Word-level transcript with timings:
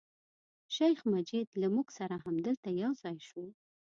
شیخ 0.75 0.99
مجید 1.13 1.49
له 1.61 1.67
موږ 1.75 1.87
سره 1.97 2.15
همدلته 2.25 2.69
یو 2.81 2.91
ځای 3.01 3.17
شو. 3.29 3.43